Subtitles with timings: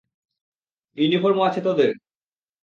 [0.97, 1.89] ইউনিফর্মও আছে তোদের!